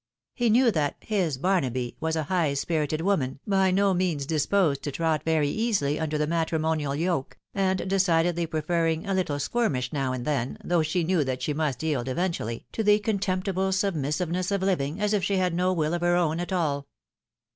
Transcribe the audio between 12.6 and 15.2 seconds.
to the contemptible submissiveness of living as